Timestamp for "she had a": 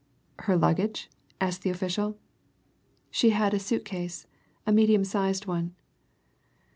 3.11-3.59